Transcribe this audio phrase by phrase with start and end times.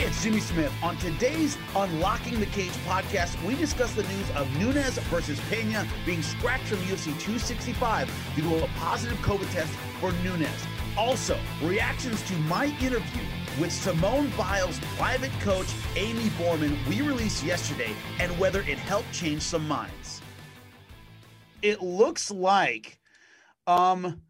[0.00, 0.72] Hey, it's Jimmy Smith.
[0.82, 6.22] On today's Unlocking the Cage podcast, we discuss the news of Nunes versus Pena being
[6.22, 10.48] scratched from UFC 265 due to a positive COVID test for Nunes.
[10.96, 13.20] Also, reactions to my interview
[13.60, 19.42] with Simone Biles' private coach, Aimee Boorman, we released yesterday, and whether it helped change
[19.42, 20.22] some minds.
[21.60, 22.98] It looks like
[23.66, 24.22] um,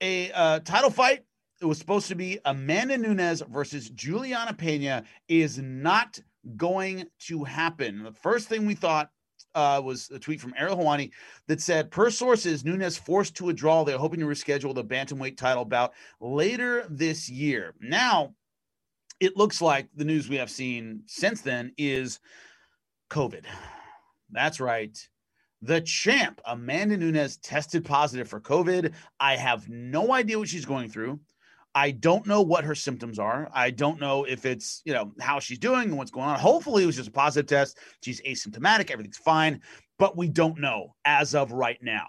[0.00, 1.22] a uh, title fight
[1.60, 6.18] it was supposed to be Amanda Nunes versus Juliana Pena is not
[6.56, 8.02] going to happen.
[8.02, 9.10] The first thing we thought
[9.54, 11.10] uh, was a tweet from Ariel Helwani
[11.46, 13.84] that said, per sources, Nunes forced to a draw.
[13.84, 17.74] They're hoping to reschedule the bantamweight title bout later this year.
[17.80, 18.34] Now,
[19.20, 22.20] it looks like the news we have seen since then is
[23.10, 23.44] COVID.
[24.30, 24.98] That's right.
[25.62, 28.92] The champ, Amanda Nunes, tested positive for COVID.
[29.20, 31.20] I have no idea what she's going through.
[31.74, 33.50] I don't know what her symptoms are.
[33.52, 36.38] I don't know if it's, you know, how she's doing and what's going on.
[36.38, 37.78] Hopefully, it was just a positive test.
[38.02, 38.90] She's asymptomatic.
[38.90, 39.60] Everything's fine,
[39.98, 42.06] but we don't know as of right now.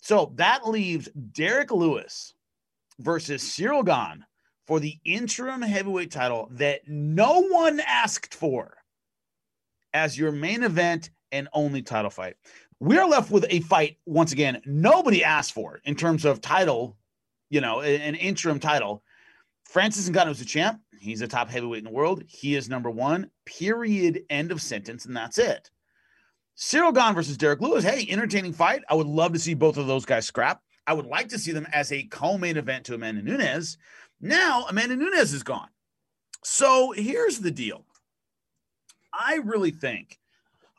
[0.00, 2.34] So that leaves Derrick Lewis
[2.98, 4.24] versus Ciryl Gane
[4.66, 8.76] for the interim heavyweight title that no one asked for
[9.94, 12.34] as your main event and only title fight.
[12.80, 16.96] We are left with a fight, once again, nobody asked for in terms of title
[17.50, 19.02] you know, an interim title.
[19.64, 20.80] Francis Ngannou is a champ.
[20.98, 22.22] He's a top heavyweight in the world.
[22.26, 23.30] He is number one.
[23.44, 24.22] Period.
[24.30, 25.70] End of sentence, and that's it.
[26.56, 27.84] Ciryl Gane versus Derrick Lewis.
[27.84, 28.82] Hey, entertaining fight.
[28.88, 30.60] I would love to see both of those guys scrap.
[30.86, 33.78] I would like to see them as a co-main event to Amanda Nunes.
[34.20, 35.68] Now Amanda Nunes is gone.
[36.42, 37.84] So here's the deal.
[39.12, 40.18] I really think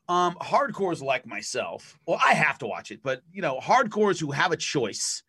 [0.09, 4.31] um, hardcores like myself, well, I have to watch it, but you know, hardcores who
[4.31, 5.23] have a choice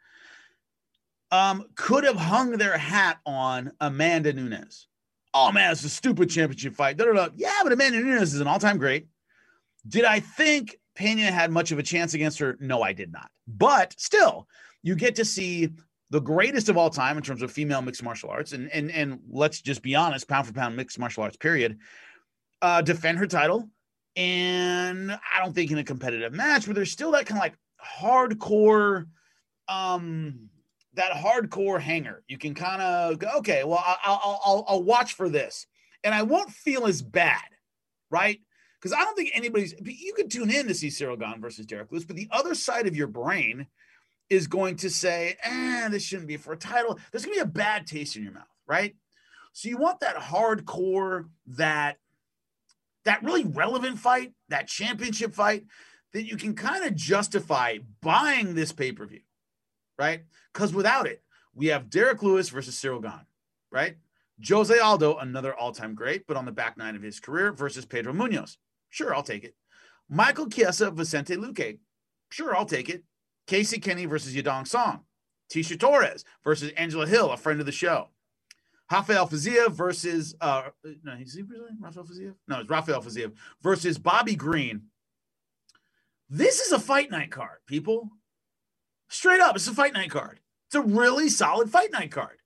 [1.30, 4.86] um, could have hung their hat on Amanda Nunes.
[5.32, 6.96] Oh man, it's a stupid championship fight.
[6.96, 7.28] Da, da, da.
[7.36, 9.06] Yeah, but Amanda Nunes is an all-time great.
[9.86, 12.56] Did I think Pena had much of a chance against her?
[12.60, 13.30] No, I did not.
[13.46, 14.48] But still,
[14.82, 15.70] you get to see
[16.10, 19.20] the greatest of all time in terms of female mixed martial arts, and and and
[19.30, 21.36] let's just be honest, pound for pound mixed martial arts.
[21.36, 21.78] Period.
[22.62, 23.70] Uh, defend her title,
[24.16, 27.54] and I don't think in a competitive match, but there's still that kind of like
[28.00, 29.06] hardcore
[29.68, 30.50] um
[30.94, 32.22] that hardcore hanger.
[32.28, 35.66] You can kind of go, okay, well, I'll, I'll, I'll, watch for this,
[36.02, 37.42] and I won't feel as bad,
[38.10, 38.40] right?
[38.80, 39.74] Because I don't think anybody's.
[39.80, 42.86] You could tune in to see Ciryl Gane versus Derrick Lewis, but the other side
[42.86, 43.66] of your brain
[44.30, 47.46] is going to say, "eh, this shouldn't be for a title." There's gonna be a
[47.46, 48.96] bad taste in your mouth, right?
[49.52, 51.98] So you want that hardcore, that
[53.04, 55.64] that really relevant fight, that championship fight
[56.12, 59.20] that you can kind of justify buying this pay per view
[60.00, 60.22] right?
[60.52, 61.22] Because without it,
[61.54, 63.26] we have Derrick Lewis versus Ciryl Gane,
[63.70, 63.96] right?
[64.48, 68.14] Jose Aldo, another all-time great, but on the back nine of his career versus Pedro
[68.14, 68.56] Munhoz.
[68.88, 69.54] Sure, I'll take it.
[70.08, 71.78] Michael Chiesa, Vicente Luque.
[72.30, 73.04] Sure, I'll take it.
[73.46, 75.00] Casey Kenney versus Yadong Song.
[75.52, 78.08] Tecia Torres versus Angela Hill, a friend of the show.
[78.90, 80.62] Rafael Fiziev versus uh
[81.04, 81.78] no, is he Brazilian?
[81.80, 82.34] Rafael Fiziev?
[82.48, 83.32] No, it's Rafael Fiziev
[83.62, 84.82] versus Bobby Green.
[86.28, 88.10] This is a fight night card, people.
[89.10, 90.40] Straight up, it's a fight night card.
[90.68, 92.38] It's a really solid fight night card.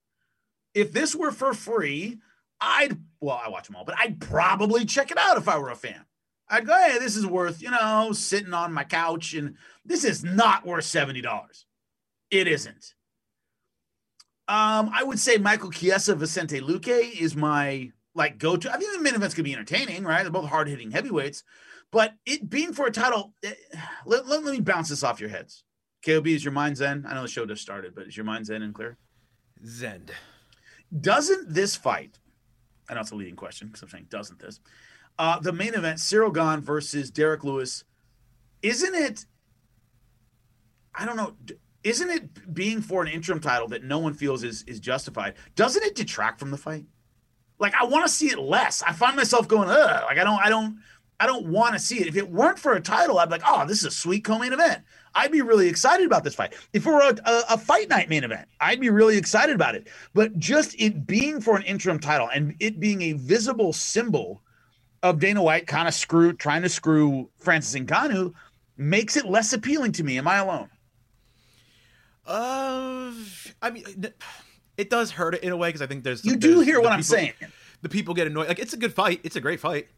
[0.73, 2.19] If this were for free,
[2.61, 5.71] I'd well, I watch them all, but I'd probably check it out if I were
[5.71, 6.05] a fan.
[6.49, 10.25] I'd go, hey, this is worth, you know, sitting on my couch, and this is
[10.25, 11.25] not worth $70.
[12.31, 12.95] It isn't.
[14.47, 18.73] Um, I would say Michael Chiesa Vicente Luque is my like go-to.
[18.73, 20.23] I think the main event's gonna be entertaining, right?
[20.23, 21.45] They're both hard-hitting heavyweights,
[21.91, 25.21] but it being for a title, it, eh, let, let, let me bounce this off
[25.21, 25.65] your heads.
[26.05, 27.07] KOB, is your mind zen?
[27.09, 28.97] I know the show just started, but is your mind zen and clear?
[29.67, 30.07] Zen.
[31.01, 32.19] Doesn't this fight,
[32.89, 34.61] I know it's a leading question because I'm saying doesn't this,
[35.19, 37.85] uh, the main event, Ciryl Gane versus Derrick Lewis,
[38.63, 39.27] isn't it,
[40.95, 41.35] I don't know,
[41.83, 45.35] isn't it being for an interim title that no one feels is, is justified?
[45.57, 46.85] Doesn't it detract from the fight?
[47.59, 48.83] Like I want to see it less.
[48.83, 50.79] I find myself going, ugh, like I don't, I don't,
[51.19, 52.09] I don't want to see it.
[52.09, 54.53] If it weren't for a title, I'd be like, oh, this is a sweet co-main
[54.53, 54.83] event.
[55.15, 56.55] I'd be really excited about this fight.
[56.73, 59.75] If it were a, a, a, fight night main event, I'd be really excited about
[59.75, 59.89] it.
[60.13, 64.43] But just it being for an interim title and it being a visible symbol
[65.03, 68.33] of Dana White kind of screw trying to screw Francis Ngannou
[68.77, 70.19] makes it less appealing to me.
[70.19, 70.69] Am I alone?
[72.27, 73.13] Uh,
[73.61, 73.85] I mean,
[74.77, 76.93] it does hurt it in a way because I think there's you do hear what
[76.93, 77.35] I'm saying.
[77.83, 78.49] The people get annoyed.
[78.49, 79.21] Like it's a good fight.
[79.25, 79.89] It's a great fight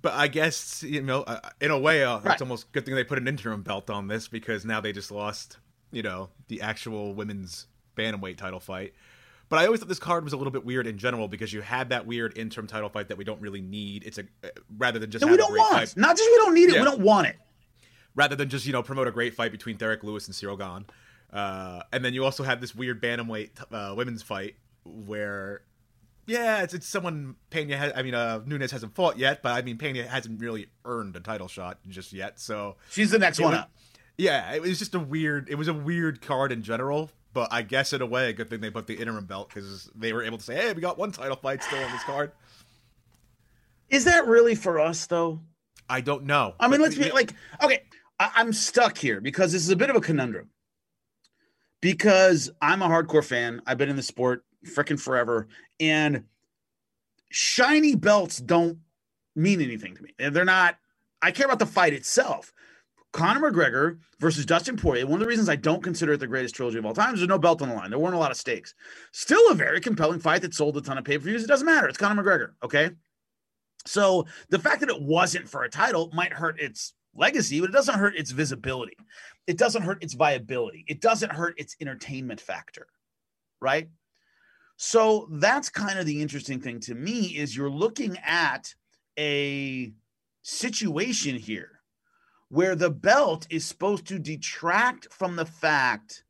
[0.00, 2.32] but I guess you know, uh, in a way, uh, right.
[2.32, 5.10] it's almost good thing they put an interim belt on this because now they just
[5.10, 5.58] lost,
[5.90, 7.66] you know, the actual women's
[7.96, 8.94] bantamweight title fight.
[9.48, 11.62] But I always thought this card was a little bit weird in general because you
[11.62, 14.04] had that weird interim title fight that we don't really need.
[14.04, 15.96] It's a uh, rather than just we don't want fight.
[15.96, 16.80] not just we don't need it, yeah.
[16.80, 17.36] we don't want it.
[18.14, 20.86] Rather than just you know promote a great fight between Derrick Lewis and Ciryl Gane,
[21.32, 25.62] uh, and then you also had this weird bantamweight uh, women's fight where
[26.28, 27.76] yeah, it's, it's someone Pena.
[27.76, 31.16] Has, I mean, uh, Nunes hasn't fought yet, but I mean, Pena hasn't really earned
[31.16, 32.38] a title shot just yet.
[32.38, 33.70] So she's the next one was, up.
[34.18, 35.48] Yeah, it was just a weird.
[35.48, 38.50] It was a weird card in general, but I guess in a way, a good
[38.50, 40.98] thing they put the interim belt because they were able to say, "Hey, we got
[40.98, 42.32] one title fight still on this card."
[43.88, 45.40] Is that really for us though?
[45.88, 46.54] I don't know.
[46.60, 47.32] I mean, let's be like,
[47.62, 47.82] okay,
[48.20, 50.50] I, I'm stuck here because this is a bit of a conundrum.
[51.80, 53.62] Because I'm a hardcore fan.
[53.66, 55.48] I've been in the sport freaking forever.
[55.80, 56.24] And
[57.30, 58.78] shiny belts don't
[59.36, 60.14] mean anything to me.
[60.18, 60.76] They're not,
[61.22, 62.52] I care about the fight itself.
[63.12, 65.06] Conor McGregor versus Dustin Poirier.
[65.06, 67.20] One of the reasons I don't consider it the greatest trilogy of all time is
[67.20, 67.90] there's no belt on the line.
[67.90, 68.74] There weren't a lot of stakes.
[69.12, 71.42] Still a very compelling fight that sold a ton of pay per views.
[71.42, 71.88] It doesn't matter.
[71.88, 72.52] It's Conor McGregor.
[72.62, 72.90] Okay.
[73.86, 77.72] So the fact that it wasn't for a title might hurt its legacy, but it
[77.72, 78.96] doesn't hurt its visibility.
[79.46, 80.84] It doesn't hurt its viability.
[80.86, 82.86] It doesn't hurt its entertainment factor.
[83.60, 83.88] Right.
[84.80, 88.72] So that's kind of the interesting thing to me is you're looking at
[89.18, 89.92] a
[90.42, 91.80] situation here
[92.48, 96.22] where the belt is supposed to detract from the fact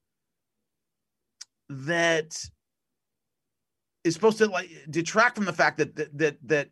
[1.68, 2.42] that
[4.02, 6.68] is supposed to like detract from the fact that that that, that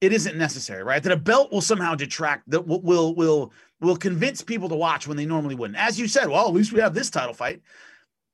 [0.00, 1.02] it isn't necessary, right?
[1.02, 5.08] That a belt will somehow detract that will will will will convince people to watch
[5.08, 5.76] when they normally wouldn't.
[5.76, 7.62] As you said, well, at least we have this title fight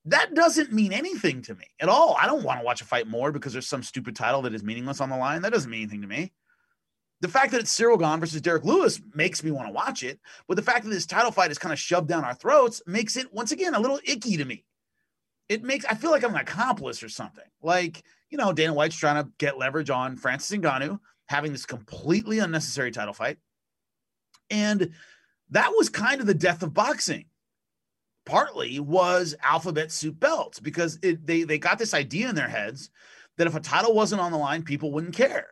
[0.06, 2.16] that doesn't mean anything to me at all.
[2.18, 4.64] I don't want to watch a fight more because there's some stupid title that is
[4.64, 5.42] meaningless on the line.
[5.42, 6.32] That doesn't mean anything to me.
[7.20, 10.18] The fact that it's Ciryl Gane versus Derrick Lewis makes me want to watch it,
[10.48, 13.16] but the fact that this title fight is kind of shoved down our throats makes
[13.16, 14.64] it once again a little icky to me.
[15.50, 17.44] It makes I feel like I'm an accomplice or something.
[17.60, 22.38] Like you know, Dana White's trying to get leverage on Francis Ngannou having this completely
[22.38, 23.36] unnecessary title fight,
[24.48, 24.92] and
[25.50, 27.26] that was kind of the death of boxing
[28.30, 32.90] partly was alphabet soup belts because it, they they got this idea in their heads
[33.36, 35.48] that if a title wasn't on the line, people wouldn't care.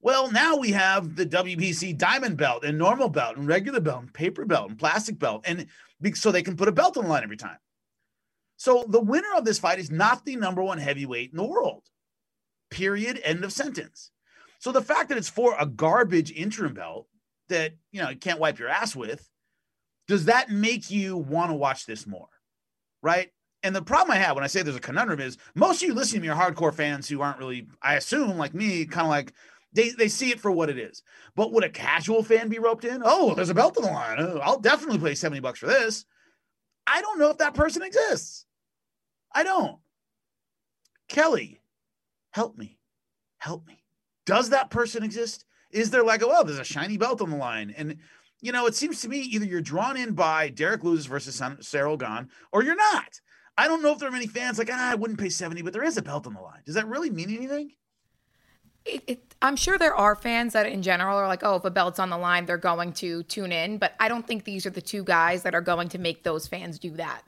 [0.00, 4.12] Well, now we have the WBC diamond belt and normal belt and regular belt and
[4.12, 5.66] paper belt and plastic belt, and
[6.14, 7.56] so they can put a belt on the line every time.
[8.58, 11.84] So the winner of this fight is not the number one heavyweight in the world.
[12.70, 13.18] Period.
[13.24, 14.10] End of sentence.
[14.58, 17.06] So the fact that it's for a garbage interim belt
[17.48, 19.26] that you know you can't wipe your ass with
[20.08, 22.28] does that make you want to watch this more?
[23.02, 23.30] Right.
[23.62, 25.94] And the problem I have when I say there's a conundrum is most of you
[25.94, 29.10] listening to me are hardcore fans who aren't really, I assume, like me, kind of
[29.10, 29.32] like
[29.72, 31.02] they, they see it for what it is.
[31.36, 33.02] But would a casual fan be roped in?
[33.04, 34.16] Oh, there's a belt on the line.
[34.18, 36.04] Oh, I'll definitely pay 70 bucks for this.
[36.86, 38.46] I don't know if that person exists.
[39.34, 39.78] I don't.
[41.08, 41.60] Kelly,
[42.30, 42.78] help me.
[43.38, 43.84] Help me.
[44.24, 45.44] Does that person exist?
[45.70, 47.74] Is there like, oh, well, there's a shiny belt on the line?
[47.76, 47.98] And
[48.40, 51.98] you know, it seems to me either you're drawn in by Derrick Lewis versus Ciryl
[51.98, 53.20] Gane or you're not.
[53.56, 55.72] I don't know if there are many fans like, ah, I wouldn't pay 70, but
[55.72, 56.62] there is a belt on the line.
[56.64, 57.72] Does that really mean anything?
[58.84, 61.70] It, it, I'm sure there are fans that in general are like, oh, if a
[61.70, 63.78] belt's on the line, they're going to tune in.
[63.78, 66.46] But I don't think these are the two guys that are going to make those
[66.46, 67.22] fans do that.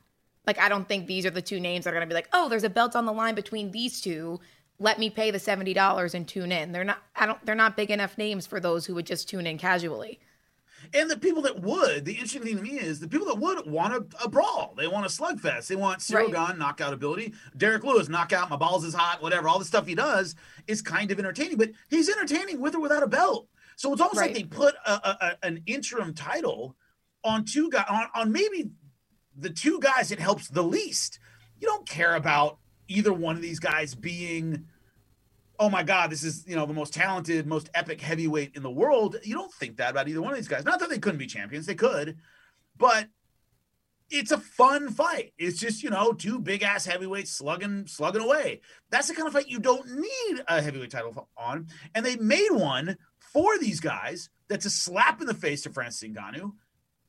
[0.47, 2.29] Like, I don't think these are the two names that are going to be like,
[2.33, 4.41] oh, there's a belt on the line between these two.
[4.79, 6.73] Let me pay the seventy dollars and tune in.
[6.73, 7.03] They're not.
[7.15, 7.45] I don't.
[7.45, 10.19] They're not big enough names for those who would just tune in casually.
[10.95, 13.71] And the people that would, the interesting thing to me is the people that would
[13.71, 14.75] want a, a brawl.
[14.77, 15.69] They want a slugfest.
[15.69, 16.49] They want Ciryl right.
[16.49, 17.35] Gane knockout ability.
[17.57, 18.51] Derrick Lewis knockout.
[18.51, 19.23] My balls is hot.
[19.23, 19.49] Whatever.
[19.49, 20.35] All the stuff he does
[20.67, 23.49] is kind of entertaining, but he's entertaining with or without a belt.
[23.77, 24.27] So it's almost right.
[24.31, 26.77] like they put a, a, an interim title
[27.25, 28.71] on two guys on, on maybe
[29.37, 31.19] the two guys it helps the least.
[31.59, 32.59] You don't care about
[32.89, 34.67] either one of these guys being
[35.61, 38.71] oh my God, this is, you know, the most talented, most epic heavyweight in the
[38.71, 39.17] world.
[39.23, 40.65] You don't think that about either one of these guys.
[40.65, 42.17] Not that they couldn't be champions, they could,
[42.79, 43.07] but
[44.09, 45.35] it's a fun fight.
[45.39, 48.63] It's just, you know, two big ass heavyweights slugging, slugging away.
[48.91, 51.67] That's the kind of fight you don't need a heavyweight title on.
[51.95, 56.09] And they made one for these guys that's a slap in the face to Francis
[56.09, 56.53] Ngannou.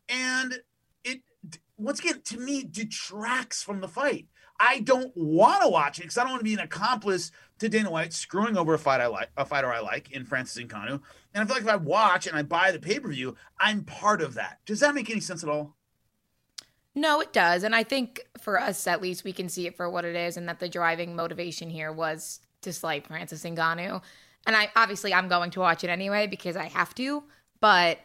[0.10, 0.60] And
[1.05, 1.22] it,
[1.77, 4.27] once again, to me, detracts from the fight.
[4.63, 7.68] I don't want to watch it because I don't want to be an accomplice to
[7.68, 11.01] Dana White screwing over a fight I like, a fighter I like in Francis Ngannou.
[11.34, 13.84] And I feel like if I watch and I buy the pay per view, I'm
[13.84, 14.60] part of that.
[14.68, 15.75] Does that make any sense at all?
[16.94, 17.63] No, it does.
[17.63, 20.38] And I think for us, at least, we can see it for what it is,
[20.38, 24.01] and that the driving motivation here was to slight Francis Ngannou.
[24.46, 27.24] And I obviously I'm going to watch it anyway because I have to,
[27.60, 28.00] but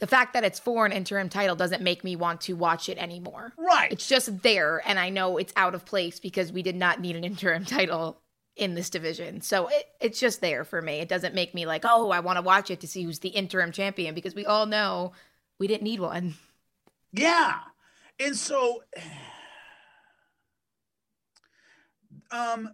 [0.00, 2.98] the fact that it's for an interim title doesn't make me want to watch it
[2.98, 3.52] anymore.
[3.56, 3.92] Right.
[3.92, 7.16] It's just there, and I know it's out of place because we did not need
[7.16, 8.20] an interim title
[8.56, 9.40] in this division.
[9.40, 10.94] So it, it's just there for me.
[10.94, 13.28] It doesn't make me like, oh, I want to watch it to see who's the
[13.28, 15.12] interim champion because we all know
[15.58, 16.34] we didn't need one.
[17.12, 17.58] Yeah.
[18.18, 18.82] And so
[22.30, 22.70] um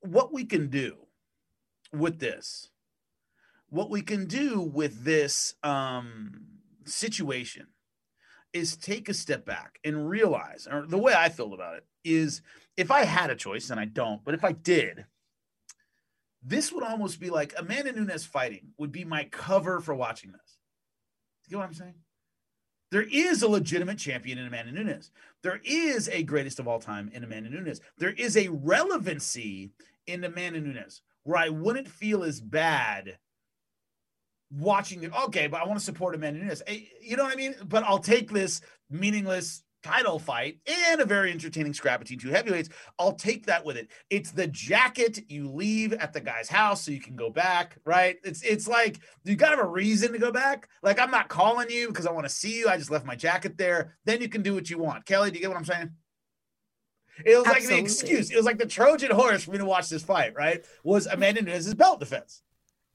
[0.00, 0.94] what we can do
[1.92, 2.68] with this
[3.74, 6.46] what we can do with this um
[6.84, 7.66] situation
[8.52, 12.40] is take a step back and realize or the way I feel about it is
[12.76, 15.06] if I had a choice and I don't but if I did
[16.44, 20.58] this would almost be like Amanda Nunes fighting would be my cover for watching this.
[21.46, 21.94] You get what I'm saying?
[22.92, 25.10] There is a legitimate champion in Amanda Nunes.
[25.42, 27.80] There is a greatest of all time in Amanda Nunes.
[27.96, 29.72] There is a relevancy
[30.06, 33.18] in Amanda Nunes where I wouldn't feel as bad
[34.50, 35.12] watching it.
[35.24, 36.62] Okay, but I want to support Amanda Nunes.
[36.66, 37.54] Eh, you know what I mean?
[37.66, 38.60] But I'll take this
[38.90, 42.70] meaningless title fight and a very entertaining scrap between two heavyweights.
[42.98, 43.88] I'll take that with it.
[44.08, 48.16] It's the jacket you leave at the guy's house so you can go back, right?
[48.24, 50.68] It's it's like you gotta have a reason to go back.
[50.82, 52.68] Like I'm not calling you because I want to see you.
[52.68, 53.96] I just left my jacket there.
[54.06, 55.04] Then you can do what you want.
[55.04, 55.90] Kelly, do you get what I'm saying?
[57.24, 57.70] It was Absolutely.
[57.70, 58.30] like an excuse.
[58.30, 60.64] It was like the Trojan horse for me to watch this fight, right?
[60.82, 62.42] Was Amanda Nunes' belt defense.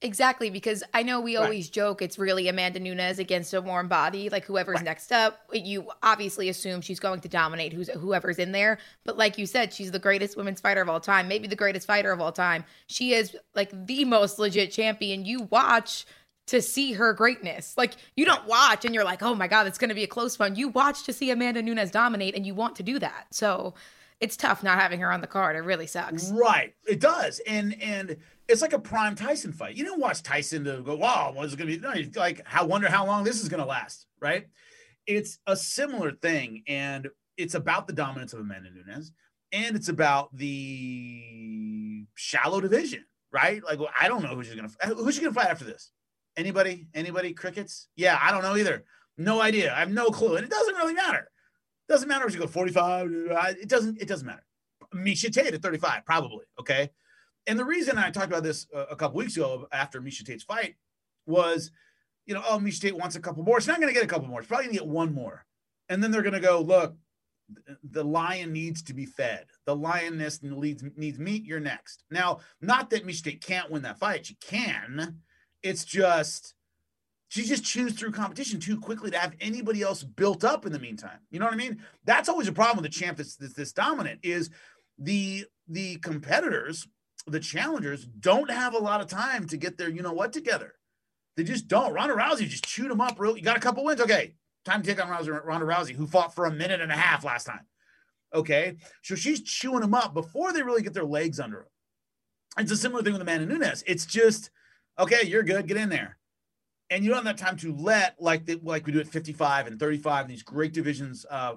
[0.01, 1.73] Exactly, because I know we always right.
[1.73, 4.29] joke it's really Amanda Nunes against a warm body.
[4.29, 4.85] Like whoever's right.
[4.85, 8.77] next up, you obviously assume she's going to dominate who's whoever's in there.
[9.03, 11.85] But like you said, she's the greatest women's fighter of all time, maybe the greatest
[11.85, 12.63] fighter of all time.
[12.87, 15.25] She is like the most legit champion.
[15.25, 16.05] You watch
[16.47, 17.75] to see her greatness.
[17.77, 20.07] Like you don't watch and you're like, oh my god, it's going to be a
[20.07, 20.55] close one.
[20.55, 23.27] You watch to see Amanda Nunes dominate, and you want to do that.
[23.31, 23.73] So
[24.19, 25.55] it's tough not having her on the card.
[25.55, 26.31] It really sucks.
[26.31, 28.17] Right, it does, and and
[28.49, 29.75] it's like a prime Tyson fight.
[29.75, 31.77] You don't watch Tyson to go, wow, what's to be?
[31.77, 34.47] No, like, I wonder how long this is going to last, right?
[35.05, 36.63] It's a similar thing.
[36.67, 37.07] And
[37.37, 39.13] it's about the dominance of Amanda Nunes
[39.51, 43.63] and it's about the shallow division, right?
[43.63, 45.91] Like, well, I don't know who she's to, who's she to fight after this?
[46.35, 46.87] Anybody?
[46.95, 47.33] Anybody?
[47.33, 47.87] Crickets?
[47.95, 48.83] Yeah, I don't know either.
[49.17, 49.73] No idea.
[49.73, 50.35] I have no clue.
[50.35, 51.29] And it doesn't really matter.
[51.89, 53.07] Doesn't matter if you go 45.
[53.07, 54.45] Uh, it doesn't, it doesn't matter.
[54.95, 56.45] Miesha Tate at 35, probably.
[56.59, 56.89] Okay
[57.49, 60.43] and the reason I talked about this a, a couple weeks ago after Miesha Tate's
[60.43, 60.75] fight
[61.25, 61.71] was,
[62.27, 63.59] you know, oh, Miesha Tate wants a couple more.
[63.59, 64.41] She's not going to get a couple more.
[64.41, 65.45] She's probably going to get one more.
[65.89, 66.95] And then they're going to go, look,
[67.83, 69.45] the lion needs to be fed.
[69.65, 71.43] The lioness needs needs meat.
[71.43, 72.03] You're next.
[72.11, 74.27] Now, not that Miesha Tate can't win that fight.
[74.27, 75.21] She can.
[75.63, 76.53] It's just
[77.29, 80.79] she just chews through competition too quickly to have anybody else built up in the
[80.79, 81.19] meantime.
[81.31, 81.81] You know what I mean?
[82.03, 84.49] That's always a problem with the champ that's, that's this dominant is
[84.97, 86.87] the the competitors
[87.27, 90.73] the challengers don't have a lot of time to get their, you know what, together.
[91.37, 91.93] They just don't.
[91.93, 93.19] Ronda Rousey just chewed them up.
[93.19, 94.01] Real, you got a couple wins.
[94.01, 94.33] Okay,
[94.65, 97.23] time to take on Ronda, Ronda Rousey, who fought for a minute and a half
[97.23, 97.65] last time.
[98.33, 101.65] Okay, so she's chewing them up before they really get their legs under them.
[102.57, 103.83] It's a similar thing with Amanda Nunes.
[103.87, 104.49] It's just,
[104.99, 106.17] okay, you're good, get in there,
[106.89, 109.67] and you don't have that time to let like the, like we do at 55
[109.67, 111.55] and 35 these great divisions uh,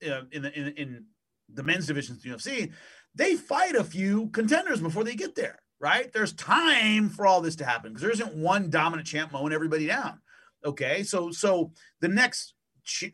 [0.00, 1.04] in the in, in
[1.52, 2.72] the men's divisions the UFC
[3.16, 6.12] they fight a few contenders before they get there, right?
[6.12, 9.86] There's time for all this to happen because there isn't one dominant champ mowing everybody
[9.86, 10.20] down.
[10.64, 12.54] Okay, so so the next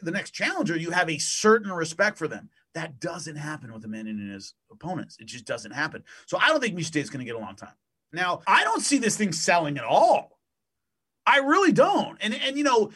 [0.02, 2.50] the next challenger, you have a certain respect for them.
[2.74, 5.16] That doesn't happen with Amanda and his opponents.
[5.18, 6.04] It just doesn't happen.
[6.26, 7.74] So I don't think Miesha is going to get a long time.
[8.12, 10.38] Now I don't see this thing selling at all.
[11.26, 12.18] I really don't.
[12.20, 12.90] And and you know,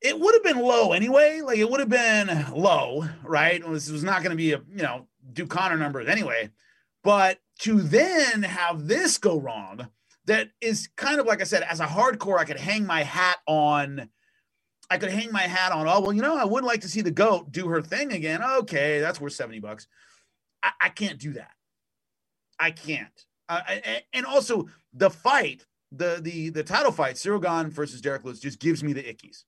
[0.00, 1.40] it would have been low anyway.
[1.40, 3.62] Like it would have been low, right?
[3.72, 6.50] This was not going to be a you know do Conor numbers anyway.
[7.02, 9.88] But to then have this go wrong,
[10.26, 13.38] that is kind of like I said, as a hardcore, I could hang my hat
[13.46, 14.08] on.
[14.92, 15.86] I could hang my hat on.
[15.86, 18.42] Oh well, you know, I would like to see the goat do her thing again.
[18.42, 19.86] Okay, that's worth seventy bucks.
[20.62, 21.52] I, I can't do that.
[22.58, 23.24] I can't.
[23.48, 23.60] Uh,
[24.12, 28.82] and also the fight, the the the title fight, Gane versus Derrick Lewis, just gives
[28.82, 29.44] me the ickies.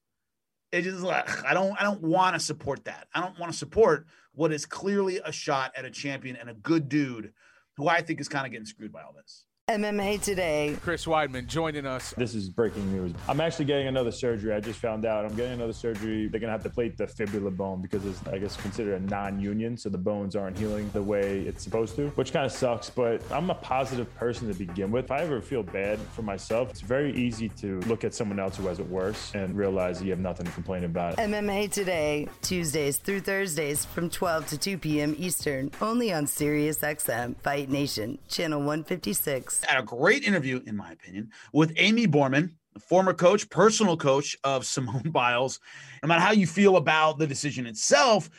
[0.72, 3.08] It just like I don't I don't want to support that.
[3.14, 6.54] I don't want to support what is clearly a shot at a champion and a
[6.54, 7.32] good dude
[7.76, 9.44] who I think is kind of getting screwed by all this.
[9.72, 10.76] MMA Today.
[10.82, 12.12] Chris Weidman joining us.
[12.18, 13.14] This is breaking news.
[13.26, 14.52] I'm actually getting another surgery.
[14.52, 16.28] I just found out I'm getting another surgery.
[16.28, 19.04] They're going to have to plate the fibula bone because it's, I guess, considered a
[19.06, 19.78] non union.
[19.78, 22.90] So the bones aren't healing the way it's supposed to, which kind of sucks.
[22.90, 25.06] But I'm a positive person to begin with.
[25.06, 28.58] If I ever feel bad for myself, it's very easy to look at someone else
[28.58, 31.16] who has it worse and realize you have nothing to complain about.
[31.16, 35.16] MMA Today, Tuesdays through Thursdays from 12 to 2 p.m.
[35.18, 41.30] Eastern, only on SiriusXM Fight Nation, Channel 156 had a great interview, in my opinion,
[41.52, 45.60] with Aimee Boorman the former coach, personal coach of Simone Biles.
[46.02, 48.30] No matter how you feel about the decision itself,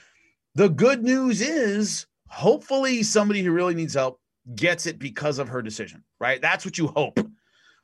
[0.55, 4.19] the good news is hopefully somebody who really needs help
[4.55, 6.41] gets it because of her decision, right?
[6.41, 7.19] That's what you hope.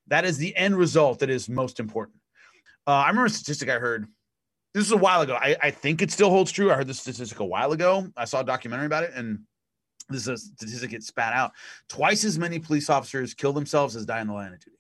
[0.08, 2.17] That is the end result that is most important.
[2.88, 4.08] Uh, I remember a statistic I heard.
[4.74, 5.36] This is a while ago.
[5.36, 6.72] I, I think it still holds true.
[6.72, 8.08] I heard this statistic a while ago.
[8.17, 9.39] I saw a documentary about it, and
[10.10, 11.51] this is a statistic it spat out.
[11.88, 14.78] Twice as many police officers kill themselves as die in the line of duty.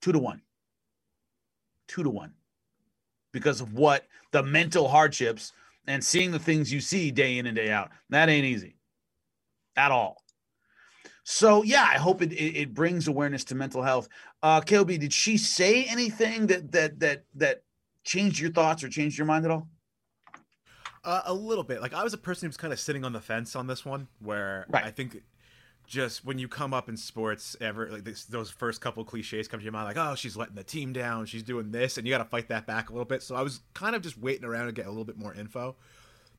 [0.00, 0.42] Two to one.
[1.88, 2.32] Two to one.
[3.32, 5.52] Because of what the mental hardships
[5.86, 7.90] and seeing the things you see day in and day out.
[8.10, 8.76] That ain't easy
[9.76, 10.22] at all.
[11.24, 14.08] So yeah, I hope it, it, it brings awareness to mental health.
[14.42, 17.62] Uh, KLB, did she say anything that that that that
[18.04, 19.68] changed your thoughts or changed your mind at all?
[21.04, 21.80] Uh, a little bit.
[21.80, 23.84] Like I was a person who was kind of sitting on the fence on this
[23.84, 24.84] one, where right.
[24.84, 25.22] I think
[25.84, 29.58] just when you come up in sports, ever like this, those first couple cliches come
[29.58, 32.12] to your mind, like oh she's letting the team down, she's doing this, and you
[32.12, 33.22] got to fight that back a little bit.
[33.22, 35.74] So I was kind of just waiting around to get a little bit more info.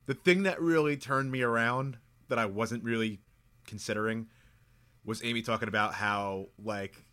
[0.06, 3.20] The thing that really turned me around that I wasn't really
[3.66, 4.28] considering
[5.04, 7.04] was Amy talking about how like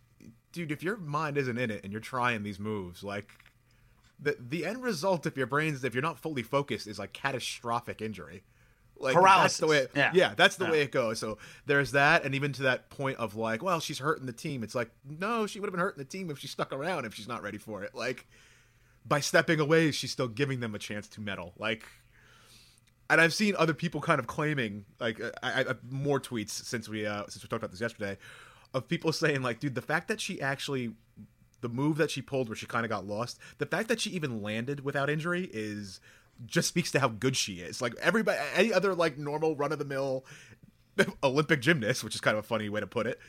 [0.52, 3.30] dude if your mind isn't in it and you're trying these moves like
[4.22, 8.02] the the end result if your brain's if you're not fully focused is like catastrophic
[8.02, 8.44] injury
[8.98, 9.44] like Paralysis.
[9.44, 10.12] that's the way it, yeah.
[10.14, 10.72] yeah that's the yeah.
[10.72, 14.00] way it goes so there's that and even to that point of like well she's
[14.00, 16.48] hurting the team it's like no she would have been hurting the team if she
[16.48, 18.28] stuck around if she's not ready for it like
[19.06, 21.84] by stepping away she's still giving them a chance to medal like
[23.10, 27.06] and I've seen other people kind of claiming like I, I, more tweets since we
[27.06, 28.18] uh, since we talked about this yesterday
[28.74, 30.94] of people saying like, dude, the fact that she actually
[31.62, 34.10] the move that she pulled where she kind of got lost, the fact that she
[34.12, 36.00] even landed without injury is
[36.46, 37.82] just speaks to how good she is.
[37.82, 40.26] Like everybody, any other like normal run of the mill
[41.24, 43.20] Olympic gymnast, which is kind of a funny way to put it.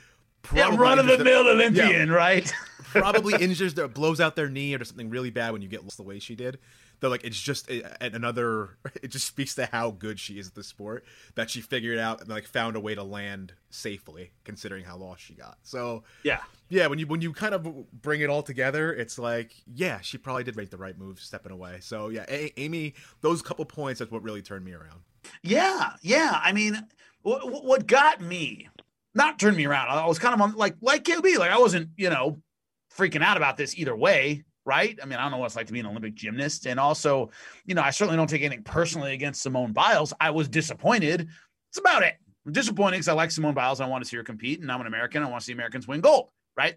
[0.53, 2.53] Yeah, run of the mill Olympian, yeah, right?
[2.85, 5.85] probably injures their blows out their knee or does something really bad when you get
[5.85, 6.59] lost the way she did
[7.03, 10.55] that like it's just eh, another it just speaks to how good she is at
[10.55, 11.05] the sport
[11.35, 15.23] that she figured out and like found a way to land safely considering how lost
[15.23, 15.59] she got.
[15.63, 16.41] So yeah.
[16.71, 20.17] yeah when you when you kind of bring it all together it's like yeah she
[20.17, 21.79] probably did make the right move stepping away.
[21.81, 25.01] So yeah a- amy those couple points that's what really turned me around.
[25.43, 26.87] Yeah yeah i mean
[27.23, 28.69] what, what got me
[29.15, 31.91] not turned me around i was kind of on like like KLB like i wasn't
[31.97, 32.41] you know
[32.97, 34.99] freaking out about this either way right?
[35.03, 36.67] I mean, I don't know what it's like to be an Olympic gymnast.
[36.67, 37.31] And also,
[37.67, 40.13] you know, I certainly don't take anything personally against Simone Biles.
[40.21, 41.29] I was disappointed.
[41.71, 42.15] It's about it.
[42.47, 43.81] I'm disappointed because I like Simone Biles.
[43.81, 45.23] I want to see her compete, and I'm an American.
[45.23, 46.77] I want to see Americans win gold, right?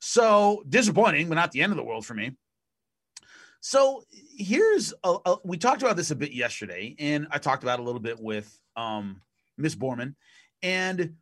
[0.00, 2.32] So disappointing, but not the end of the world for me.
[3.60, 4.04] So
[4.36, 7.82] here's a, a, we talked about this a bit yesterday, and I talked about a
[7.82, 9.22] little bit with um,
[9.56, 10.14] Miss Boorman,
[10.62, 11.14] and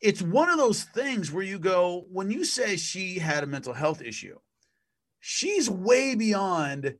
[0.00, 3.72] it's one of those things where you go when you say she had a mental
[3.72, 4.38] health issue
[5.26, 6.96] she's way beyond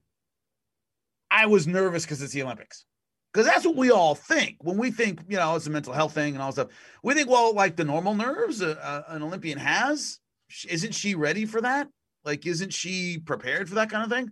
[1.31, 2.87] I was nervous because it's the Olympics.
[3.31, 6.15] Because that's what we all think when we think, you know, it's a mental health
[6.15, 6.69] thing and all stuff.
[7.03, 10.21] We think, well, like the normal nerves uh, uh, an Olympian has,
[10.67, 11.89] isn't she ready for that?
[12.25, 14.31] Like, isn't she prepared for that kind of thing?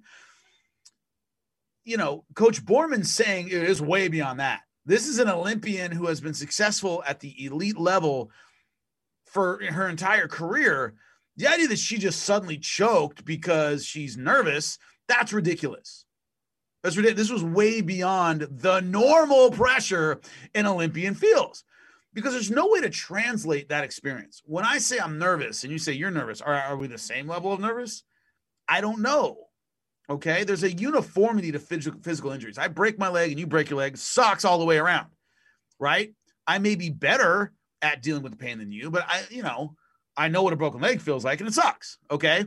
[1.85, 4.61] You know, Coach Boorman's saying it is way beyond that.
[4.87, 8.31] This is an Olympian who has been successful at the elite level
[9.27, 10.95] for her entire career
[11.43, 14.79] the idea that she just suddenly choked because she's nervous,
[15.09, 16.05] that's ridiculous.
[16.83, 17.29] That's ridiculous.
[17.29, 20.21] This was way beyond the normal pressure
[20.55, 21.65] in Olympian fields
[22.15, 24.41] because there's no way to translate that experience.
[24.45, 27.27] When I say I'm nervous and you say you're nervous, are, are we the same
[27.27, 28.05] level of nervous?
[28.69, 29.39] I don't know.
[30.09, 30.45] Okay.
[30.45, 32.59] There's a uniformity to physical, injuries.
[32.59, 35.09] I break my leg and you break your leg, sucks all the way around.
[35.81, 36.15] Right.
[36.47, 39.75] I may be better at dealing with the pain than you, but I, you know,
[40.17, 41.99] I know what a broken leg feels like and it sucks.
[42.11, 42.47] Okay.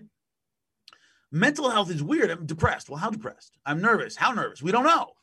[1.32, 2.32] Mental health is weird.
[2.32, 2.90] I'm depressed.
[2.90, 3.58] Well, how depressed?
[3.66, 4.16] I'm nervous.
[4.16, 4.62] How nervous?
[4.62, 5.14] We don't know.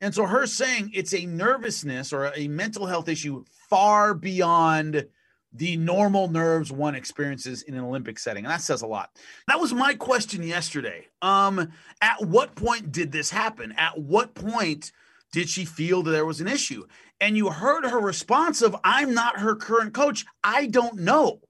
[0.00, 5.06] And so her saying it's a nervousness or a mental health issue far beyond
[5.52, 8.44] the normal nerves one experiences in an Olympic setting.
[8.44, 9.10] And that says a lot.
[9.46, 11.06] That was my question yesterday.
[11.20, 13.72] Um, at what point did this happen?
[13.76, 14.92] At what point
[15.30, 16.84] did she feel that there was an issue?
[17.20, 20.24] And you heard her response of, I'm not her current coach.
[20.42, 21.40] I don't know.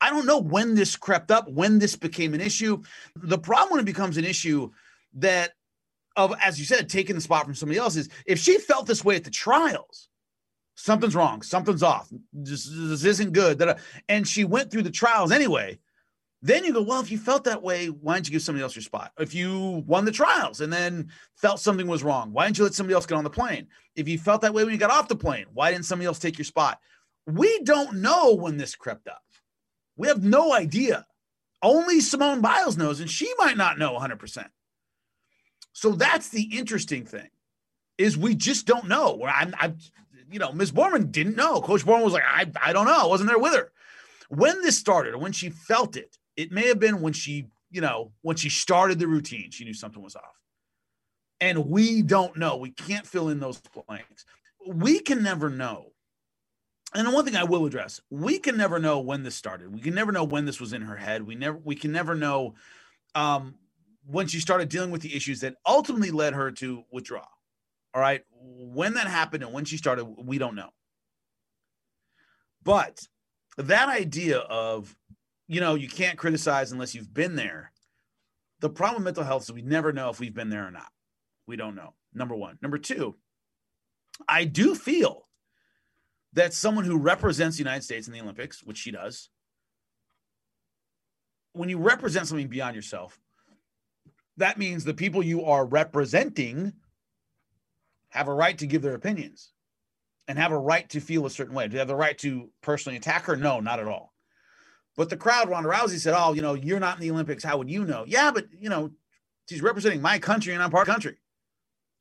[0.00, 2.82] I don't know when this crept up, when this became an issue.
[3.16, 4.70] The problem when it becomes an issue
[5.14, 5.52] that
[6.16, 9.04] of, as you said, taking the spot from somebody else is if she felt this
[9.04, 10.08] way at the trials,
[10.74, 13.62] something's wrong, something's off, this, this isn't good.
[14.08, 15.78] And she went through the trials anyway.
[16.40, 18.76] Then you go, well, if you felt that way, why didn't you give somebody else
[18.76, 19.10] your spot?
[19.18, 22.74] If you won the trials and then felt something was wrong, why didn't you let
[22.74, 23.66] somebody else get on the plane?
[23.96, 26.20] If you felt that way when you got off the plane, why didn't somebody else
[26.20, 26.78] take your spot?
[27.26, 29.20] We don't know when this crept up.
[29.98, 31.04] We have no idea.
[31.60, 34.46] Only Simone Biles knows, and she might not know 100%.
[35.72, 37.28] So that's the interesting thing
[37.98, 39.16] is we just don't know.
[39.16, 39.74] Where I'm, I,
[40.30, 40.70] you know, Ms.
[40.72, 41.60] Boorman didn't know.
[41.60, 43.02] Coach Boorman was like, I, I don't know.
[43.02, 43.72] I wasn't there with her.
[44.28, 47.80] When this started, or when she felt it, it may have been when she, you
[47.80, 50.42] know, when she started the routine, she knew something was off.
[51.40, 52.56] And we don't know.
[52.56, 54.24] We can't fill in those blanks.
[54.64, 55.92] We can never know.
[56.94, 59.74] And the one thing I will address, we can never know when this started.
[59.74, 61.26] We can never know when this was in her head.
[61.26, 62.54] We never we can never know
[63.14, 63.56] um
[64.06, 67.26] when she started dealing with the issues that ultimately led her to withdraw.
[67.94, 68.22] All right.
[68.32, 70.70] When that happened and when she started, we don't know.
[72.64, 73.06] But
[73.58, 74.96] that idea of,
[75.46, 77.72] you know, you can't criticize unless you've been there.
[78.60, 80.88] The problem with mental health is we never know if we've been there or not.
[81.46, 81.94] We don't know.
[82.14, 82.58] Number one.
[82.62, 83.16] Number two,
[84.26, 85.27] I do feel
[86.34, 89.30] that someone who represents the United States in the Olympics, which she does,
[91.52, 93.18] when you represent something beyond yourself,
[94.36, 96.72] that means the people you are representing
[98.10, 99.52] have a right to give their opinions
[100.28, 101.66] and have a right to feel a certain way.
[101.66, 103.36] Do they have the right to personally attack her?
[103.36, 104.12] No, not at all.
[104.96, 107.44] But the crowd, Ronda Rousey said, Oh, you know, you're not in the Olympics.
[107.44, 108.04] How would you know?
[108.06, 108.90] Yeah, but, you know,
[109.48, 111.18] she's representing my country and I'm part of the country.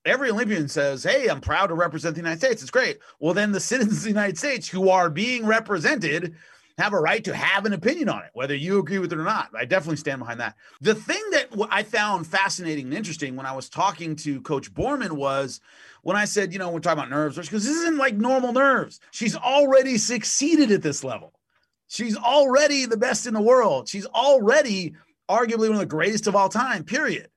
[0.07, 2.61] Every Olympian says, Hey, I'm proud to represent the United States.
[2.61, 2.99] It's great.
[3.19, 6.35] Well, then the citizens of the United States who are being represented
[6.77, 9.23] have a right to have an opinion on it, whether you agree with it or
[9.23, 9.49] not.
[9.57, 10.55] I definitely stand behind that.
[10.81, 15.13] The thing that I found fascinating and interesting when I was talking to Coach Boorman
[15.13, 15.59] was
[16.03, 18.53] when I said, you know, we're talking about nerves, she goes, this isn't like normal
[18.53, 18.99] nerves.
[19.11, 21.33] She's already succeeded at this level.
[21.87, 23.89] She's already the best in the world.
[23.89, 24.93] She's already
[25.29, 27.29] arguably one of the greatest of all time, period.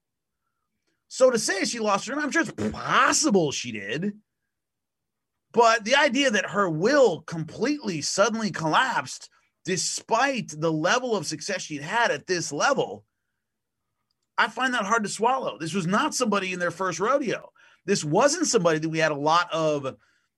[1.13, 4.13] So to say she lost her, I'm sure it's possible she did.
[5.53, 9.29] But the idea that her will completely suddenly collapsed
[9.65, 13.05] despite the level of success she'd had at this level,
[14.39, 15.59] I find that hard to swallow.
[15.59, 17.51] This was not somebody in their first rodeo.
[17.87, 19.97] This wasn't somebody that we had a lot of,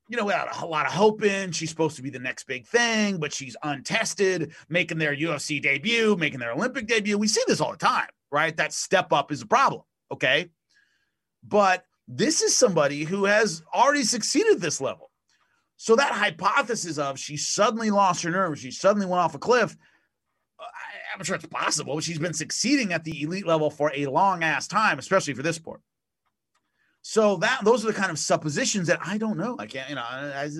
[0.08, 1.52] you know, we had a lot of hope in.
[1.52, 6.16] She's supposed to be the next big thing, but she's untested, making their UFC debut,
[6.16, 7.18] making their Olympic debut.
[7.18, 8.56] We see this all the time, right?
[8.56, 9.82] That step up is a problem.
[10.10, 10.48] Okay.
[11.46, 15.10] But this is somebody who has already succeeded this level.
[15.76, 19.76] So that hypothesis of she suddenly lost her nerve, she suddenly went off a cliff.
[20.60, 21.98] I, am sure it's possible.
[22.00, 25.56] She's been succeeding at the elite level for a long ass time, especially for this
[25.56, 25.80] sport.
[27.00, 29.56] So that those are the kind of suppositions that I don't know.
[29.58, 30.50] I can't, you know, I, I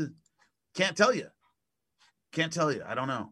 [0.75, 1.29] can't tell you.
[2.33, 2.83] Can't tell you.
[2.85, 3.31] I don't know.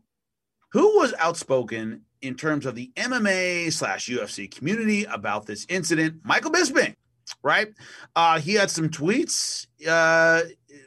[0.72, 6.20] Who was outspoken in terms of the MMA slash UFC community about this incident?
[6.22, 6.94] Michael Bisping
[7.42, 7.68] right?
[8.16, 9.66] Uh, he had some tweets.
[9.88, 10.42] Uh,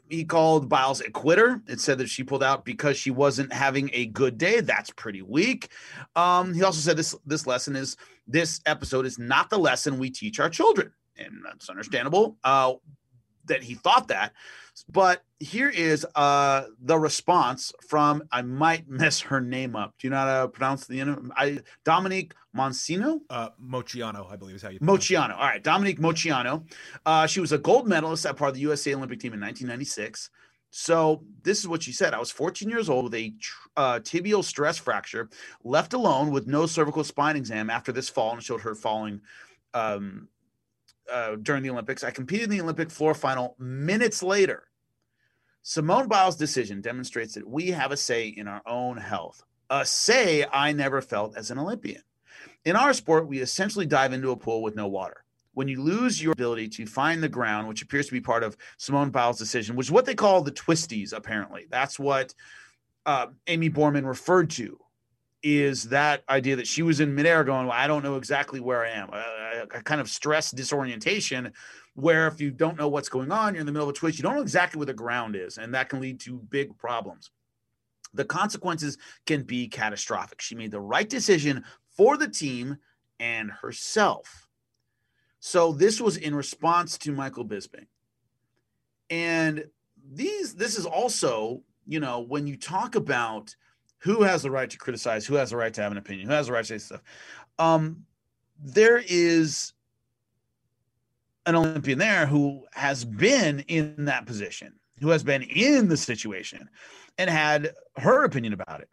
[0.10, 1.62] he called Biles a quitter.
[1.68, 4.60] It said that she pulled out because she wasn't having a good day.
[4.60, 5.70] That's pretty weak.
[6.16, 10.10] Um, he also said this this lesson is this episode is not the lesson we
[10.10, 12.38] teach our children, and that's understandable.
[12.44, 12.74] Uh,
[13.46, 14.34] that he thought that.
[14.90, 19.94] But here is uh, the response from I might mess her name up.
[20.00, 21.32] Do you know how to pronounce the name?
[21.36, 23.20] I Dominique Moncino?
[23.30, 24.80] Uh, Moceanu, I believe is how you.
[24.80, 25.34] Moceanu.
[25.34, 26.64] All right, Dominique Moceanu.
[27.06, 30.30] Uh, she was a gold medalist at part of the USA Olympic team in 1996.
[30.76, 32.16] So this is what she said.
[32.16, 33.34] I was 14 years old with a
[33.78, 35.30] uh, tibial stress fracture,
[35.64, 39.22] left alone with no cervical spine exam after this fall, and showed her falling
[39.76, 40.28] um,
[41.12, 42.04] uh, during the Olympics.
[42.04, 44.64] I competed in the Olympic floor final minutes later.
[45.62, 50.46] Simone Biles' decision demonstrates that we have a say in our own health, a say
[50.52, 52.02] I never felt as an Olympian.
[52.66, 55.24] In our sport, we essentially dive into a pool with no water.
[55.54, 58.58] When you lose your ability to find the ground, which appears to be part of
[58.78, 61.68] Simone Biles' decision, which is what they call the twisties, apparently.
[61.70, 62.34] That's what
[63.06, 64.80] uh, Aimee Boorman referred to
[65.44, 68.84] is that idea that she was in midair going, well, I don't know exactly where
[68.84, 69.10] I am.
[69.62, 71.54] A, kind of stress disorientation
[71.96, 74.18] where if you don't know what's going on, you're in the middle of a twist,
[74.18, 77.32] you don't know exactly where the ground is, and that can lead to big problems.
[78.14, 80.42] The consequences can be catastrophic.
[80.42, 81.64] She made the right decision
[81.96, 82.78] for the team
[83.20, 84.48] and herself.
[85.40, 87.88] So this was in response to Michael Bisping.
[89.10, 89.66] And
[90.12, 93.56] these this is also, you know, when you talk about
[93.98, 96.34] who has the right to criticize, who has the right to have an opinion, who
[96.34, 97.02] has the right to say stuff.
[97.60, 98.06] Um,
[98.62, 99.74] there is
[101.46, 106.70] an Olympian there who has been in that position, who has been in the situation
[107.18, 108.90] and had her opinion about it.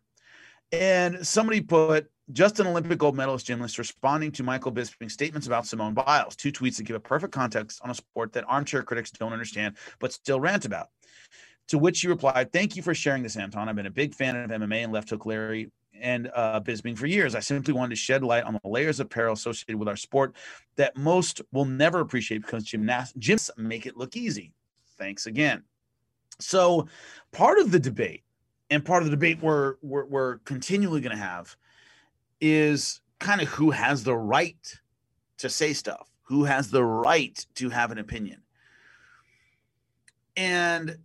[0.72, 5.66] And somebody put just an Olympic gold medalist gymnast responding to Michael Bisping's statements about
[5.66, 9.10] Simone Biles, two tweets that give a perfect context on a sport that armchair critics
[9.10, 10.88] don't understand but still rant about.
[11.68, 13.68] To which he replied, Thank you for sharing this, Anton.
[13.68, 17.06] I've been a big fan of MMA and left hook Larry and uh, Bisping for
[17.06, 17.34] years.
[17.34, 20.34] I simply wanted to shed light on the layers of peril associated with our sport
[20.76, 24.52] that most will never appreciate because gymnasts gyms make it look easy.
[24.98, 25.62] Thanks again.
[26.38, 26.88] So,
[27.32, 28.24] part of the debate,
[28.70, 31.56] and part of the debate we're we're, we're continually going to have,
[32.40, 34.80] is kind of who has the right
[35.38, 38.42] to say stuff, who has the right to have an opinion,
[40.36, 40.98] and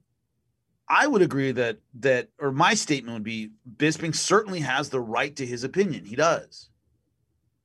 [0.88, 5.36] I would agree that that or my statement would be Bisping certainly has the right
[5.36, 6.06] to his opinion.
[6.06, 6.70] He does.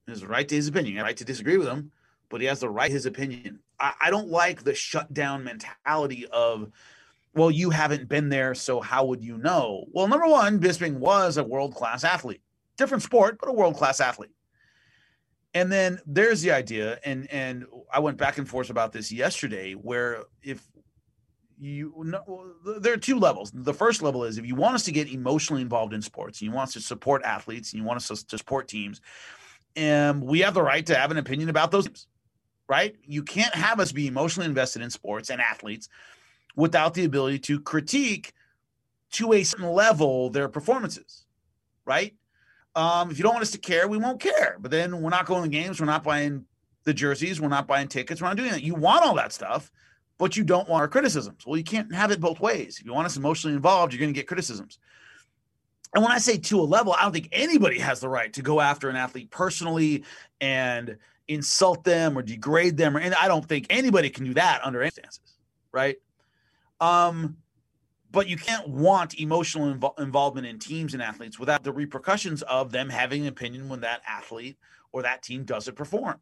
[0.06, 0.94] He has the right to his opinion.
[0.94, 1.92] He right to disagree with him,
[2.28, 3.61] but he has the right his opinion.
[3.78, 6.70] I, I don't like the shutdown mentality of,
[7.35, 9.85] well, you haven't been there, so how would you know?
[9.92, 12.42] Well, number one, Bisping was a world-class athlete.
[12.76, 14.30] Different sport, but a world-class athlete.
[15.52, 19.72] And then there's the idea, and and I went back and forth about this yesterday,
[19.72, 20.62] where if
[21.61, 23.53] you know, there are two levels.
[23.55, 26.51] The first level is if you want us to get emotionally involved in sports, you
[26.51, 29.03] want us to support athletes, and you want us to support teams,
[29.77, 32.07] and we have the right to have an opinion about those teams,
[32.66, 32.96] right?
[33.07, 35.90] You can't have us be emotionally invested in sports and athletes
[36.57, 38.33] without the ability to critique
[39.12, 41.27] to a certain level their performances,
[41.85, 42.14] right?
[42.75, 44.57] Um, if you don't want us to care, we won't care.
[44.61, 46.46] But then we're not going to games, we're not buying
[46.85, 48.62] the jerseys, we're not buying tickets, we're not doing that.
[48.62, 49.70] You want all that stuff
[50.20, 51.46] but you don't want our criticisms.
[51.46, 52.78] Well, you can't have it both ways.
[52.78, 54.78] If you want us emotionally involved, you're going to get criticisms.
[55.94, 58.42] And when I say to a level, I don't think anybody has the right to
[58.42, 60.04] go after an athlete personally
[60.38, 62.98] and insult them or degrade them.
[62.98, 65.38] Or, and I don't think anybody can do that under any circumstances,
[65.72, 65.96] right?
[66.83, 67.38] Um,
[68.12, 72.72] but you can't want emotional invo- involvement in teams and athletes without the repercussions of
[72.72, 74.59] them having an opinion when that athlete
[74.92, 76.20] or that team doesn't perform.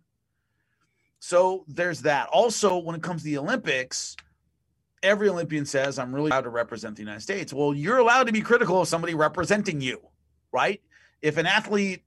[1.20, 2.28] So there's that.
[2.28, 4.16] Also, when it comes to the Olympics,
[5.02, 7.52] every Olympian says, I'm really allowed to represent the United States.
[7.52, 10.00] Well, you're allowed to be critical of somebody representing you,
[10.52, 10.80] right?
[11.20, 12.04] If an athlete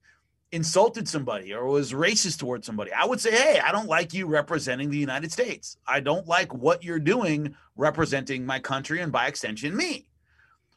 [0.50, 4.26] insulted somebody or was racist towards somebody, I would say, hey, I don't like you
[4.26, 5.76] representing the United States.
[5.86, 10.06] I don't like what you're doing representing my country and by extension, me.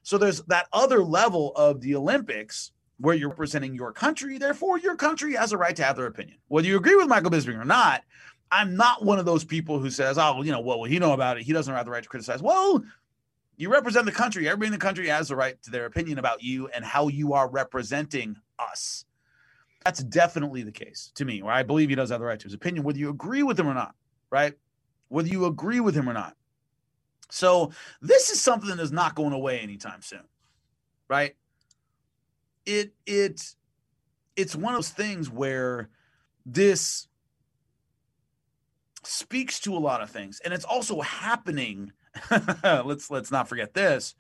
[0.04, 4.38] So there's that other level of the Olympics where you're representing your country.
[4.38, 6.38] Therefore, your country has a right to have their opinion.
[6.48, 8.04] Whether you agree with Michael Bisping or not,
[8.52, 11.14] I'm not one of those people who says, oh, you know, what will he know
[11.14, 11.44] about it?
[11.44, 12.42] He doesn't have the right to criticize.
[12.42, 12.84] Well,
[13.58, 14.48] you represent the country.
[14.48, 17.34] Everybody in the country has the right to their opinion about you and how you
[17.34, 19.06] are representing us.
[19.84, 22.44] That's definitely the case to me, where I believe he does have the right to
[22.46, 23.94] his opinion, whether you agree with him or not,
[24.30, 24.54] right?
[25.10, 26.36] Whether you agree with him or not.
[27.30, 30.24] So this is something that is not going away anytime soon,
[31.08, 31.36] right?
[32.66, 33.56] It it
[34.36, 35.90] it's one of those things where
[36.46, 37.08] this
[39.04, 41.92] speaks to a lot of things and it's also happening.
[42.64, 44.16] Let's let's not forget this.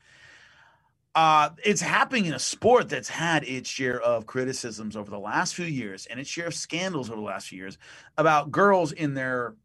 [1.15, 5.55] Uh, it's happening in a sport that's had its share of criticisms over the last
[5.55, 7.77] few years and its share of scandals over the last few years
[8.17, 9.55] about girls in their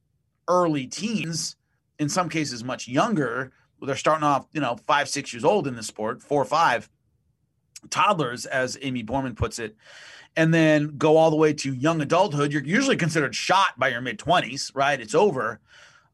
[0.46, 1.56] early teens
[1.98, 3.50] in some cases much younger
[3.82, 6.88] they're starting off you know five six years old in the sport four or five
[7.88, 9.76] toddlers, as Aimee Boorman puts it,
[10.36, 14.00] and then go all the way to young adulthood, you're usually considered shot by your
[14.00, 15.00] mid 20s, right?
[15.00, 15.60] It's over.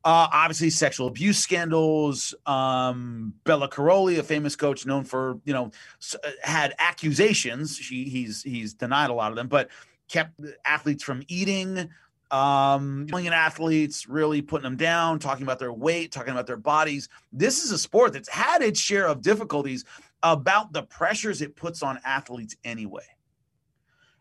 [0.05, 2.33] Uh, obviously, sexual abuse scandals.
[2.47, 5.73] Um, Bela Karolyi, a famous coach known for you know
[6.15, 7.77] uh, had accusations.
[7.77, 9.69] She, he's he's denied a lot of them, but
[10.09, 11.91] kept athletes from eating.
[12.31, 17.09] Um, young athletes really putting them down, talking about their weight, talking about their bodies.
[17.33, 19.85] This is a sport that's had its share of difficulties
[20.33, 23.05] about the pressures it puts on athletes anyway.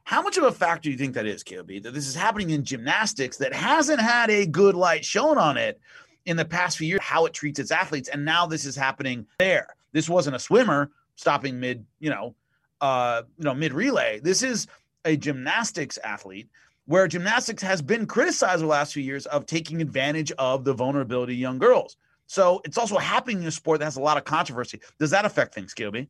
[0.03, 2.51] How much of a factor do you think that is, KOB, that this is happening
[2.51, 5.79] in gymnastics that hasn't had a good light shown on it
[6.25, 9.25] in the past few years, how it treats its athletes, and now this is happening
[9.39, 9.75] there.
[9.93, 12.35] This wasn't a swimmer stopping mid, you know,
[12.81, 14.19] uh, you know, mid relay.
[14.19, 14.67] This is
[15.05, 16.49] a gymnastics athlete
[16.85, 21.33] where gymnastics has been criticized the last few years of taking advantage of the vulnerability
[21.33, 21.97] of young girls.
[22.27, 24.81] So it's also happening in a sport that has a lot of controversy.
[24.99, 26.09] Does that affect things, Gilby?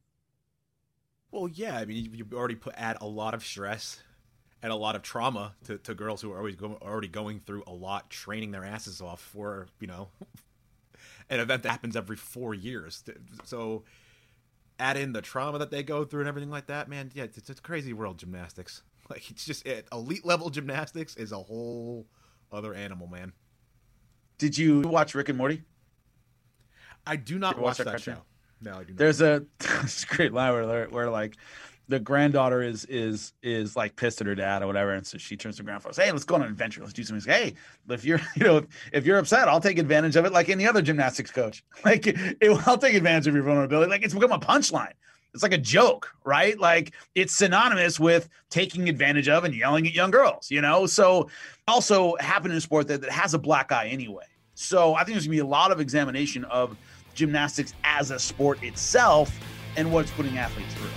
[1.32, 1.78] Well, yeah.
[1.78, 4.02] I mean, you, already put add a lot of stress
[4.64, 7.64] and a lot of trauma to, to girls who are always go, already going through
[7.68, 10.08] a lot, training their asses off for you know
[11.30, 13.04] an event that happens every four years.
[13.44, 13.84] So
[14.80, 17.12] add in the trauma that they go through and everything like that, man.
[17.14, 18.82] Yeah, it's, it's crazy world gymnastics.
[19.08, 22.08] Like it's just it, elite level gymnastics is a whole
[22.52, 23.34] other animal, man.
[24.40, 25.62] Did you watch Rick and Morty?
[27.08, 28.18] I do not watch, watch, that, that show.
[28.62, 28.98] No, I do not.
[28.98, 29.44] There's a
[30.08, 31.38] great line where, where like
[31.88, 35.38] the granddaughter is is is like pissed at her dad or whatever, and so she
[35.38, 36.82] turns to grandfather, says, "Hey, let's go on an adventure.
[36.82, 37.54] Let's do something." Hey,
[37.90, 40.68] if you're you know if, if, you're upset, I'll take advantage of it, like any
[40.68, 41.64] other gymnastics coach.
[41.86, 42.38] Like it,
[42.68, 43.92] I'll take advantage of your vulnerability.
[43.92, 44.94] Like it's become a punchline.
[45.36, 46.58] It's like a joke, right?
[46.58, 50.86] Like it's synonymous with taking advantage of and yelling at young girls, you know?
[50.88, 51.30] So
[51.68, 54.24] also happen in a sport that, that has a black eye anyway.
[54.56, 56.78] So I think there's gonna be a lot of examination of
[57.16, 59.40] gymnastics as a sport itself
[59.78, 60.90] and what it's putting athletes through.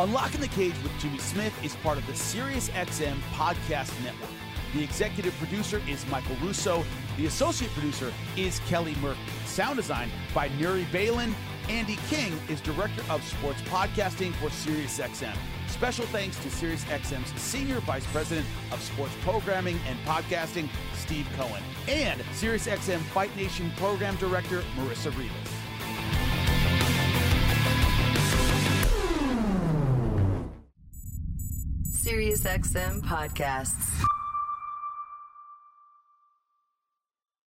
[0.00, 4.30] Unlocking the Cage with Jimmy Smith is part of the SiriusXM podcast network.
[4.74, 6.84] The executive producer is Michael Russo.
[7.16, 9.20] The associate producer is Kelly Murphy.
[9.46, 11.34] Sound design by Nuri Balin.
[11.68, 15.34] Andy King is director of sports podcasting for SiriusXM.
[15.78, 22.20] Special thanks to SiriusXM's senior vice president of sports programming and podcasting, Steve Cohen, and
[22.32, 25.52] SiriusXM Fight Nation program director, Marissa Rivas.
[31.86, 34.17] SiriusXM podcasts.